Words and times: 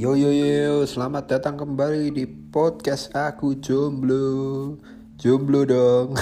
Yo 0.00 0.16
yo 0.16 0.32
yo, 0.32 0.88
selamat 0.88 1.28
datang 1.28 1.60
kembali 1.60 2.08
di 2.16 2.24
podcast 2.24 3.12
aku 3.12 3.60
jomblo. 3.60 4.80
Jomblo 5.20 5.68
dong. 5.68 6.16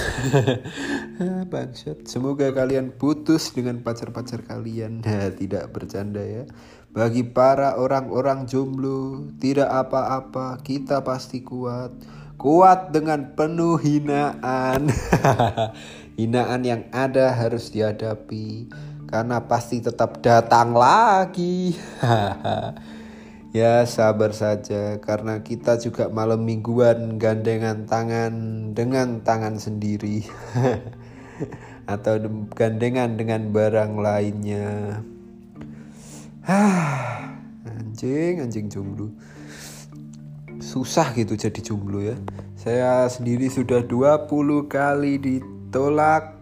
Bangsat. 1.55 2.03
Semoga 2.03 2.51
kalian 2.51 2.91
putus 2.91 3.55
dengan 3.55 3.79
pacar-pacar 3.79 4.43
kalian. 4.43 4.99
Nah, 5.07 5.31
tidak 5.31 5.71
bercanda 5.71 6.19
ya. 6.19 6.43
Bagi 6.91 7.23
para 7.23 7.79
orang-orang 7.79 8.51
jomblo, 8.51 9.31
tidak 9.39 9.71
apa-apa, 9.71 10.59
kita 10.59 10.99
pasti 10.99 11.39
kuat. 11.39 11.95
Kuat 12.35 12.91
dengan 12.91 13.31
penuh 13.31 13.79
hinaan. 13.79 14.91
hinaan 16.19 16.61
yang 16.67 16.83
ada 16.91 17.31
harus 17.31 17.71
dihadapi 17.71 18.67
karena 19.07 19.47
pasti 19.47 19.79
tetap 19.79 20.19
datang 20.19 20.75
lagi. 20.75 21.79
Ya 23.49 23.81
sabar 23.89 24.29
saja 24.31 25.01
karena 25.01 25.41
kita 25.41 25.81
juga 25.81 26.05
malam 26.13 26.45
mingguan 26.45 27.17
gandengan 27.17 27.89
tangan 27.89 28.33
dengan 28.77 29.25
tangan 29.25 29.57
sendiri 29.57 30.21
atau 31.93 32.21
gandengan 32.53 33.17
dengan 33.17 33.49
barang 33.49 33.93
lainnya. 33.97 35.01
anjing, 37.65 38.45
anjing 38.45 38.69
jomblo. 38.69 39.09
Susah 40.61 41.13
gitu 41.17 41.33
jadi 41.33 41.59
jomblo 41.65 42.05
ya. 42.05 42.17
Saya 42.59 43.07
sendiri 43.09 43.49
sudah 43.49 43.81
20 43.81 44.69
kali 44.69 45.17
ditolak 45.17 46.37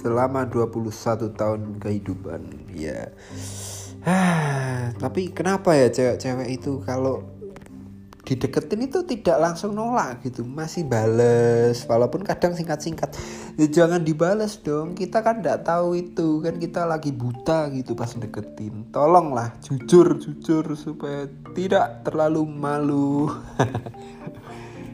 selama 0.00 0.48
21 0.48 0.88
tahun 1.36 1.76
kehidupan 1.76 2.72
ya 2.72 3.12
ah, 3.12 3.89
tapi 5.02 5.32
kenapa 5.36 5.76
ya 5.76 5.92
cewek-cewek 5.92 6.48
itu 6.48 6.80
kalau 6.88 7.40
dideketin 8.24 8.86
itu 8.86 9.02
tidak 9.04 9.36
langsung 9.42 9.74
nolak 9.74 10.22
gitu? 10.22 10.46
Masih 10.46 10.86
bales 10.86 11.82
walaupun 11.84 12.22
kadang 12.22 12.54
singkat-singkat. 12.54 13.12
Ya 13.58 13.66
jangan 13.66 14.06
dibales 14.06 14.62
dong 14.62 14.94
kita 14.94 15.20
kan 15.20 15.42
tidak 15.42 15.66
tahu 15.66 15.98
itu 15.98 16.40
kan 16.40 16.56
kita 16.56 16.86
lagi 16.86 17.10
buta 17.10 17.68
gitu 17.74 17.98
pas 17.98 18.14
deketin. 18.14 18.88
Tolonglah 18.94 19.58
jujur 19.66 20.16
jujur 20.22 20.64
supaya 20.78 21.26
tidak 21.52 22.06
terlalu 22.06 22.46
malu. 22.46 23.28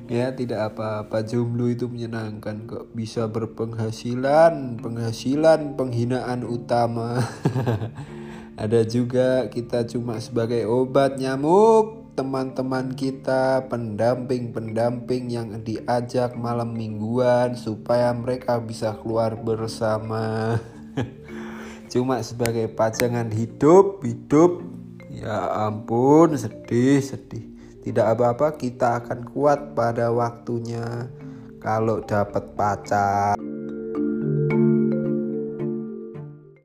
Ya 0.06 0.30
tidak 0.30 0.70
apa-apa. 0.70 1.26
Jomblo 1.26 1.66
itu 1.66 1.90
menyenangkan 1.90 2.70
kok. 2.70 2.94
Bisa 2.94 3.26
berpenghasilan 3.26 4.78
penghasilan 4.78 5.74
penghinaan 5.74 6.46
utama 6.46 7.18
ada 8.56 8.80
juga 8.88 9.52
kita 9.52 9.84
cuma 9.84 10.16
sebagai 10.16 10.64
obat 10.64 11.20
nyamuk. 11.20 12.08
Teman-teman 12.16 12.96
kita 12.96 13.68
pendamping-pendamping 13.68 15.28
yang 15.28 15.52
diajak 15.60 16.32
malam 16.32 16.72
mingguan 16.72 17.52
supaya 17.52 18.08
mereka 18.16 18.56
bisa 18.56 18.96
keluar 18.96 19.36
bersama. 19.36 20.56
Cuma 21.92 22.24
sebagai 22.24 22.72
pajangan 22.72 23.28
hidup 23.28 24.00
hidup. 24.00 24.64
Ya 25.12 25.68
ampun 25.68 26.32
sedih 26.40 27.04
sedih. 27.04 27.44
Tidak 27.84 28.16
apa-apa, 28.16 28.56
kita 28.56 29.04
akan 29.04 29.28
kuat 29.36 29.76
pada 29.76 30.08
waktunya. 30.08 31.12
Kalau 31.60 32.00
dapat 32.00 32.56
pacar. 32.56 33.36